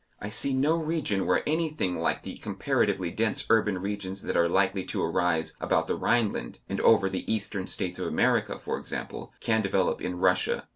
I 0.19 0.29
see 0.29 0.55
no 0.55 0.77
region 0.77 1.27
where 1.27 1.47
anything 1.47 1.99
like 1.99 2.23
the 2.23 2.37
comparatively 2.37 3.11
dense 3.11 3.45
urban 3.51 3.77
regions 3.77 4.23
that 4.23 4.35
are 4.35 4.49
likely 4.49 4.83
to 4.85 5.03
arise 5.03 5.53
about 5.61 5.85
the 5.85 5.95
Rhineland 5.95 6.57
and 6.67 6.81
over 6.81 7.07
the 7.07 7.31
eastern 7.31 7.67
states 7.67 7.99
of 7.99 8.07
America, 8.07 8.57
for 8.57 8.79
example, 8.79 9.31
can 9.41 9.61
develop 9.61 10.01
in 10.01 10.17
Russia. 10.17 10.67